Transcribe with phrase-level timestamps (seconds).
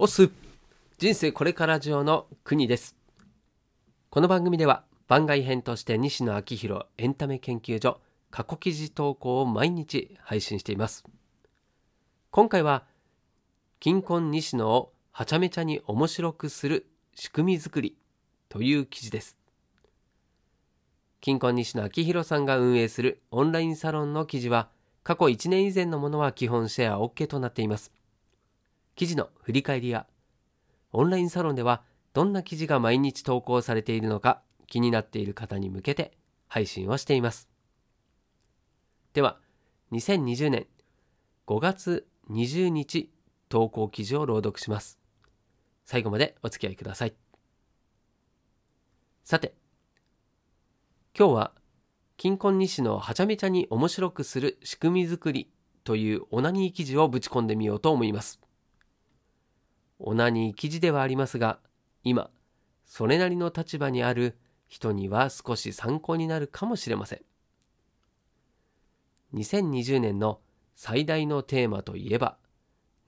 [0.00, 0.30] オス
[0.98, 2.94] 人生これから上の国です。
[4.10, 11.02] この番組では番外編として西野昭弘エンタメ研究所過去記事投稿を毎日配信しています。
[12.30, 12.84] 今回は
[13.80, 16.86] 金婚西野をはちゃめちゃに面白くする
[17.16, 17.96] 仕組み作り
[18.48, 19.36] という記事です。
[21.20, 24.68] 金婚西野昭弘さんが運営するオンラインサロンの記事は
[25.02, 27.97] 過去1年以前のものは基本シェア OK となっています。
[28.98, 30.08] 記事の振り返りや
[30.90, 31.82] オンラインサロンでは
[32.14, 37.48] どんな記事が毎日投稿されているのか気になっている方に向けて配信をしています。
[39.12, 39.38] では
[39.92, 40.66] 2020年
[41.46, 43.08] 5月20日
[43.48, 44.98] 投稿記事を朗読します。
[45.84, 47.14] 最後までお付き合いください。
[49.22, 49.54] さて
[51.16, 51.52] 今日は
[52.16, 55.52] 金婚西のはちゃめちゃに面白くする仕組み作り
[55.84, 58.40] というオナニー記事をぶち込んでみようと思います。
[59.98, 61.58] オナニー記事ではありますが
[62.04, 62.30] 今
[62.86, 67.20] それなりの立場にある人には少し参考になるかもしれません。
[69.34, 70.40] 2020年の
[70.74, 72.38] 最大のテーマといえば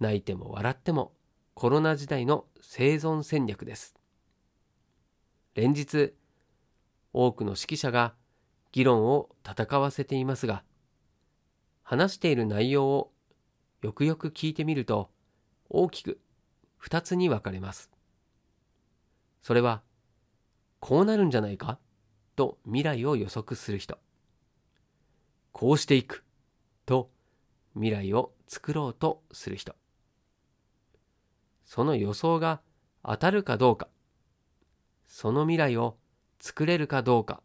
[0.00, 1.12] 泣いても笑っても
[1.54, 3.94] コロナ時代の生存戦略です。
[5.54, 6.14] 連日
[7.12, 8.14] 多くの指揮者が
[8.72, 10.62] 議論を戦わせていますが
[11.82, 13.12] 話している内容を
[13.82, 15.10] よくよく聞いてみると
[15.68, 16.20] 大きく
[16.82, 17.90] 2つに分かれます。
[19.42, 19.82] それは
[20.80, 21.78] こうなるんじゃないか？
[22.36, 23.98] と未来を予測する人。
[25.52, 26.24] こうしていく？
[26.86, 27.10] と
[27.74, 29.74] 未来を作ろうとする人。
[31.64, 32.60] その予想が
[33.04, 33.88] 当たるかどうか。
[35.06, 35.96] その未来を
[36.40, 37.42] 作れるかどうか。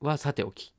[0.00, 0.74] はさておき。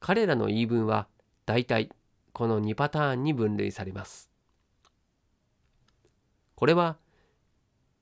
[0.00, 1.08] 彼らの言い分は
[1.44, 1.90] 大体
[2.32, 4.30] この2パターンに分類されます。
[6.64, 6.96] これは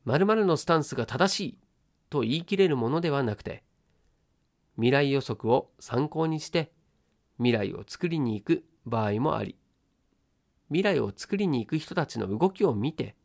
[0.05, 1.59] 〇〇のスタンスが正しい
[2.11, 3.65] と言い切れるものではなくて
[4.77, 6.71] 未来予測を参考にして
[7.39, 9.57] 未来を作りに行く場合もあり
[10.69, 13.17] 未来を作りに行く人たちの動きを見て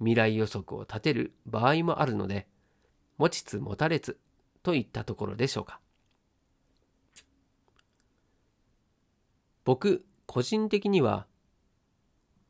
[0.00, 2.46] 未来予測を立てる場合もあるので
[3.16, 4.18] 持ちつ持たれつ
[4.62, 5.80] といったところでしょうか。
[9.64, 11.24] 僕個人的には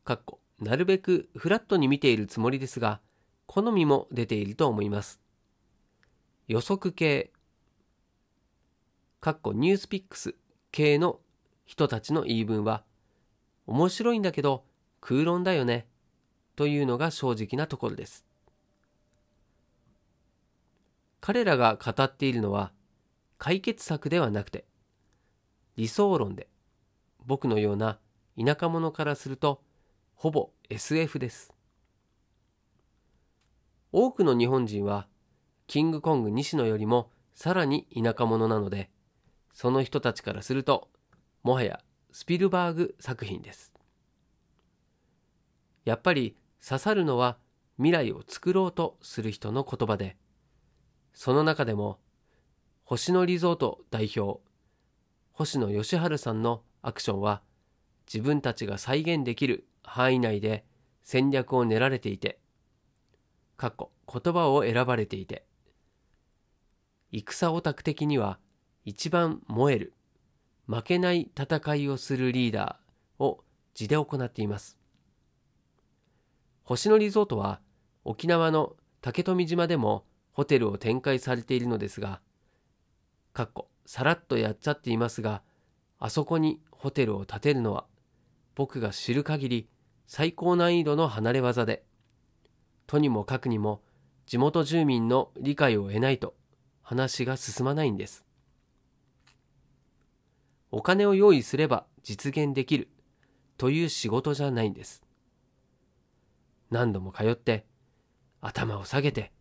[0.03, 3.01] かっこなるべくフラットに見ているつもりですが
[3.47, 5.21] 好みも出ていると思います。
[6.49, 7.31] 予測系
[9.21, 10.35] かっこニュースピックス
[10.71, 11.21] 系の
[11.65, 12.85] 人たちの言い分は
[13.67, 14.65] 面白いんだけど
[15.01, 15.87] 空論だよね
[16.55, 18.25] というのが正直なところです。
[21.21, 22.73] 彼らが語っているのは
[23.37, 24.65] 解決策ではなくて
[25.77, 26.49] 理想論で
[27.27, 27.99] 僕のような
[28.39, 29.61] 田舎者からすると
[30.19, 31.53] ほぼ SF です。
[33.93, 35.07] 多くの日本人は
[35.67, 38.89] キングコング西野よりもさらに田舎者なので
[39.53, 40.89] その人たちからすると
[41.43, 41.81] もはや
[42.13, 43.75] スピルバーグ作品です。
[45.85, 46.35] やっぱり
[46.67, 47.37] 刺さるのは
[47.77, 50.17] 未来を作ろうとする人の言葉で
[51.13, 51.99] その中でも
[52.85, 54.41] 星野リゾート代表
[55.33, 57.43] 星野義治さんのアクションは
[58.11, 60.65] 自分たちが再現できる範囲内で
[61.03, 62.39] 戦略を練られていて、
[63.57, 65.47] かっこ言葉を選ばれていて、
[67.13, 68.39] 戦オタク的には
[68.85, 69.95] 一番燃える、
[70.67, 74.77] 負けない戦いをするリーダーを字で行っています。
[76.65, 77.61] 星野リゾートは
[78.05, 82.21] 沖縄の竹富島でもホテルを展開されているのですが、
[83.33, 85.43] かっこさらっとやっちゃっていますが、
[85.99, 87.87] あそこにホテルを建てるのは
[88.55, 89.69] 僕が知る限り
[90.07, 91.85] 最高難易度の離れ技で
[92.87, 93.83] とにもかくにも
[94.27, 96.35] 地元住民の理解を得ないと
[96.83, 98.25] 話が進まないんです。
[100.71, 102.89] お金を用意すれば実現できる
[103.57, 105.03] という仕事じゃないんです。
[106.71, 107.67] 何度も通って
[108.41, 109.33] 頭を下げて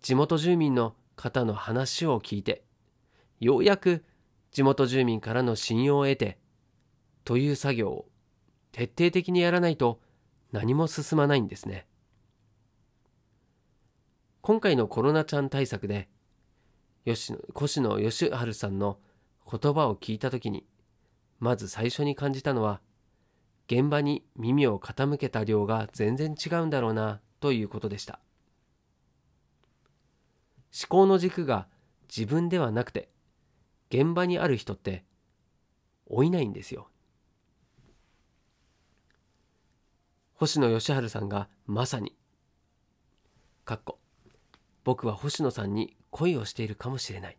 [0.00, 2.64] 地元住民の方の話を聞いて
[3.40, 4.04] ようやく
[4.52, 6.38] 地元住民からの信用を得て
[7.24, 8.06] という作業を
[8.74, 10.00] 徹底的にやらないと
[10.50, 11.86] 何も進まないんですね。
[14.42, 16.08] 今回のコロナちゃん対策で
[17.04, 18.98] 吉野越野義治さんの
[19.48, 20.66] 言葉を聞いた時に
[21.38, 22.80] まず最初に感じたのは
[23.68, 28.18] 現場に耳を傾けた量が全然違うんだろうなということでした
[30.76, 31.68] 思考の軸が
[32.14, 33.08] 自分ではなくて
[33.90, 35.04] 現場にある人って
[36.10, 36.88] 老いないんですよ。
[40.34, 42.16] 星野義治さんがまさに
[43.64, 43.98] かっこ
[44.82, 47.38] 僕は星野さんに恋をしているかもしれない。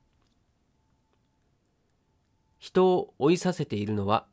[2.58, 4.26] 人を追いさせているのは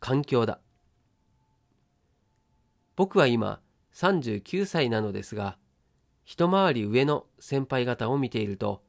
[0.00, 0.60] 環境だ。
[2.96, 3.60] 僕は今
[3.94, 5.58] 39歳なのですが
[6.24, 8.82] 一回り上の先輩方を見ていると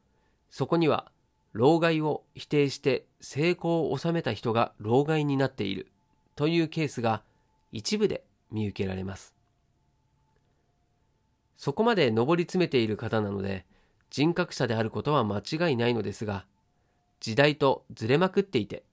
[0.49, 1.11] そこには
[1.51, 5.91] 老害を否定して成功を収めた人が老害になっている
[6.35, 7.23] というケースが
[7.71, 8.23] 一部で
[8.55, 9.35] 見受けられます。
[11.57, 13.65] そこまで上り詰めている方なので
[14.09, 16.45] 人格者であることは間違いないのですが
[17.19, 18.83] 時代とずれまくっていて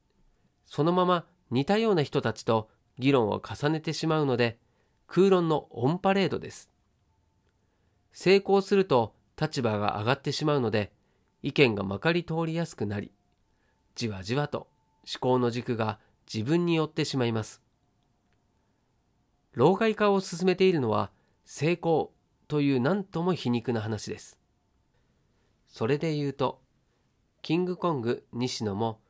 [0.66, 2.68] そのまま似たような人たちと
[2.98, 4.58] 議論を重ねてしまうので
[5.06, 6.70] 空論のオンパレードです。
[8.12, 10.92] 成功すると立場が上がってしまうので
[11.42, 13.10] 意見がまかり通りやすくなり
[13.94, 14.68] じわじわと
[15.04, 15.98] 思考の軸が
[16.32, 17.61] 自分によってしまいます。
[19.54, 21.10] 老害化を進めているのは
[21.44, 22.12] 成功
[22.48, 24.38] という何とも皮肉な話です。
[25.68, 26.60] それで言うと
[27.42, 29.00] キングコング西野も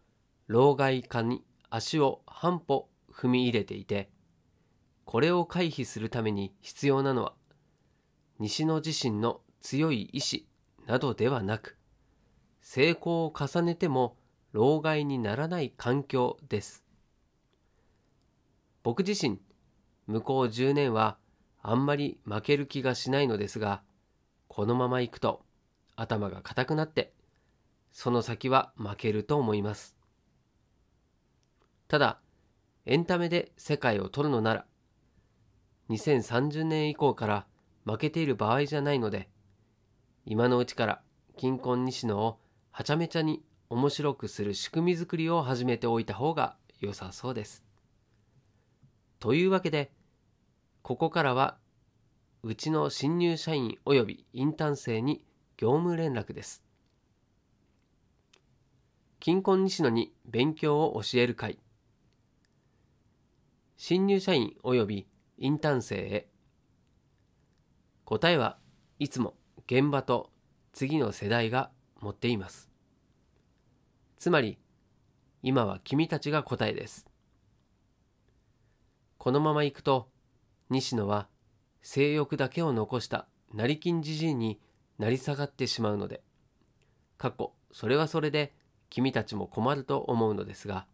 [0.46, 4.10] 老害化に足を半歩踏み入れていて
[5.04, 7.34] これを回避するために必要なのは
[8.38, 10.46] 西野自身の強い意志
[10.86, 11.76] などではなく
[12.60, 14.16] 成功を重ねても
[14.52, 16.84] 老害にならない環境です。
[18.82, 19.38] 僕自身
[20.06, 21.16] 向こう10年は
[21.62, 23.82] あんまり負ける気がしないのですが
[24.48, 25.42] このままいくと
[25.96, 27.12] 頭が固くなって
[27.92, 29.96] その先は負けると思います
[31.88, 32.18] ただ
[32.86, 34.66] エンタメで世界を取るのなら
[35.90, 37.46] 2030年以降から
[37.84, 39.28] 負けている場合じゃないので
[40.24, 41.00] 今のうちから
[41.36, 42.38] 金婚西野を
[42.70, 47.71] はちゃめちゃに面白くする仕組み作りを始めておいた方が良さそうです。
[49.22, 49.92] というわけで
[50.82, 51.56] ここからは
[52.42, 55.24] うちの新入社員及びインターン生に
[55.56, 56.64] 業務連絡です。
[59.20, 61.60] 金婚西野に勉強を教える会
[63.76, 65.06] 新入社員及び
[65.38, 66.26] インターン生へ
[68.04, 68.58] 答えは
[68.98, 69.36] いつも
[69.66, 70.32] 現場と
[70.72, 71.70] 次の世代が
[72.00, 72.68] 持っています。
[74.18, 74.58] つまり
[75.44, 77.11] 今は君たちが答えです。
[79.22, 80.08] このままいくと
[80.68, 81.28] 西野は
[81.80, 84.58] 性欲だけを残した成金じじいに
[84.98, 86.24] なり下がってしまうので
[87.18, 88.52] 過去それはそれで
[88.90, 90.88] 君たちも困ると思うのですが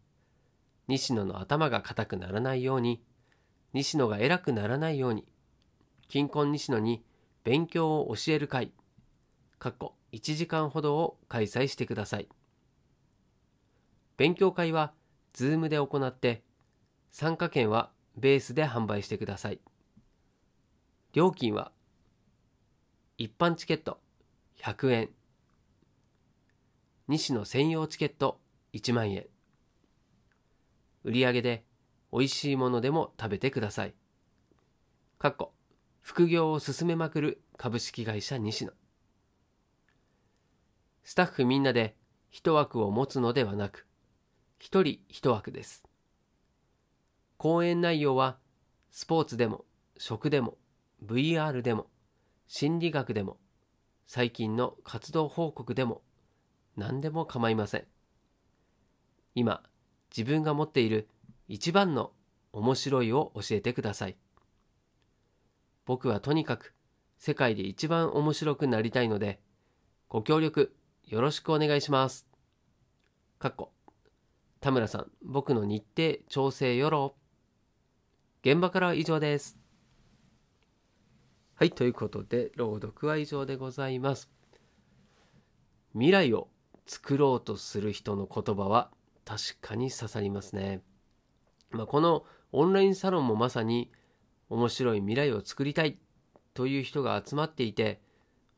[0.87, 3.01] 西野の頭が固くならないように
[3.73, 5.25] 西野が偉くならないように
[6.07, 7.03] 金婚西野に
[7.43, 8.73] 勉強を教える会、
[9.57, 12.29] かっこ1時間ほどを開催してください。
[14.17, 14.93] 勉強会は
[15.33, 16.43] Zoom で行って、
[17.11, 17.89] 参加券は
[18.19, 19.59] ベースで販売してください。
[21.13, 21.71] 料金は、
[23.17, 23.99] 一般チケット
[24.61, 25.09] 100円、
[27.07, 28.39] 西野専用チケット
[28.73, 29.25] 1万円。
[31.03, 31.63] 売上で
[32.11, 33.95] 美味しいものでも食べてください。
[35.19, 35.51] かっこ
[36.01, 38.71] 副業を進めまくる株式会社西野
[41.03, 41.97] スタッフみんなで
[42.29, 43.85] 一枠を持つのではなく
[44.59, 45.83] 一人一枠です
[47.39, 48.37] 講演内容は
[48.91, 49.65] スポーツでも
[49.97, 50.59] 食でも
[51.03, 51.87] VR でも
[52.47, 53.37] 心理学でも
[54.05, 56.03] 最近の活動報告でも
[56.77, 57.85] 何でも構いません
[59.33, 59.63] 今
[60.15, 61.07] 自分が持っている
[61.47, 62.11] 一番の
[62.51, 64.17] 面白いを教えてください。
[65.85, 66.73] 僕はとにかく
[67.17, 69.39] 世界で一番面白くなりたいので、
[70.07, 70.75] ご協力
[71.07, 72.27] よろしくお願いします。
[73.39, 73.71] かっこ
[74.59, 77.15] 田村さん、僕の日程調整よろ。
[78.41, 79.57] 現場からは以上です。
[81.55, 84.29] はい、ということで、朗読は以上でございます。
[85.91, 86.47] 未来を
[86.85, 88.91] 作ろうとする人の言葉は
[89.25, 90.81] 確かに刺さりますね。
[91.71, 93.91] まあ、このオンラインサロンもまさに
[94.47, 95.99] 面白い未来を作りたい
[96.53, 98.01] という人が集まっていて、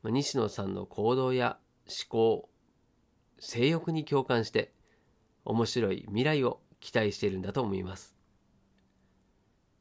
[0.04, 2.48] まあ、西野さんの行動や思考
[3.40, 4.72] 性欲に共感して
[5.44, 8.14] 面白い未来を期待しているんだと思います、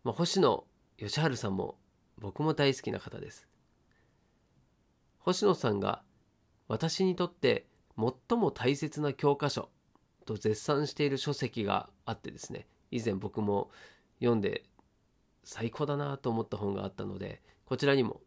[0.03, 0.63] まあ、星野
[0.97, 1.77] 義治さんも
[2.17, 3.47] 僕も大好きな方です
[5.19, 6.01] 星野さんが
[6.67, 7.65] 私にとって
[7.97, 9.69] 最も大切な教科書
[10.25, 13.69] と絶賛している書籍があってですね以前僕も
[14.19, 14.63] 読んで
[15.43, 18.21] 最高だなと思った本があったのでこちらにも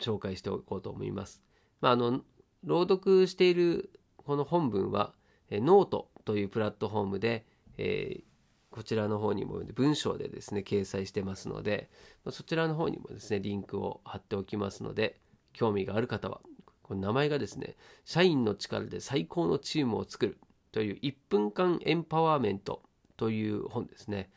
[0.00, 1.42] 紹介しておこうと思います。
[1.80, 2.22] まあ、あの
[2.64, 5.14] 朗読しているこの本文は
[5.50, 7.46] ノートというプラットフォームで、
[7.78, 8.24] えー、
[8.72, 11.90] こちらの方にも文章でですね掲載してますので
[12.30, 15.20] そちらの方にもですねリンクを貼っておきますので
[15.52, 16.40] 興味がある方は
[16.82, 20.38] この名前がですね社員の力で最高のチームを作る
[20.72, 22.82] という1分間エンパワーメント
[23.16, 24.30] という本ですね。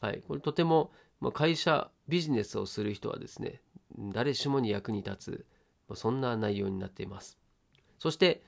[0.00, 0.90] はいこれとても
[1.32, 3.62] 会社ビジネスをする人はですね
[4.12, 5.46] 誰しもに役に立
[5.88, 7.38] つそんな内容になっています。
[7.98, 8.42] そして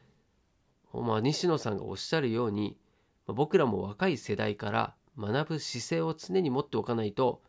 [0.92, 2.78] まあ、西野さんがおっしゃるように
[3.26, 7.42] 僕らも若い世代から学ぶ姿勢を常に持っておかないと、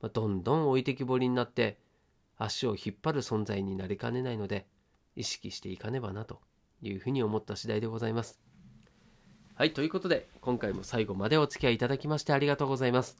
[0.00, 1.78] まあ、どんどん置いてきぼりになって
[2.36, 4.66] 足を引っ張る存在になりかねないので
[5.16, 6.40] 意識していかねばなと
[6.82, 8.38] いうふうに思った次第でございます。
[9.54, 13.16] はい、ということで今回も最後までお付き合いいただきましてありがとうございます。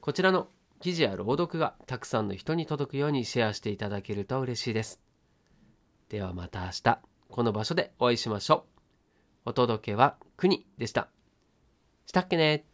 [0.00, 0.48] こちらの
[0.80, 5.00] 記事や朗読がたくさんの人に届くようにシェアしていただけると嬉しいです。
[6.10, 8.66] ではまた明日この場所でお会いしましょ
[9.46, 9.50] う。
[9.50, 11.08] お届けは国でした。
[12.04, 12.71] したっけね